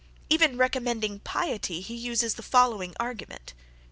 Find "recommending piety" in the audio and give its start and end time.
0.57-1.79